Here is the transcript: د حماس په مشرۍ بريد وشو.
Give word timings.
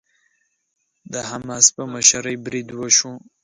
د 1.11 1.13
حماس 1.29 1.65
په 1.75 1.83
مشرۍ 1.93 2.35
بريد 2.45 2.67
وشو. 2.79 3.13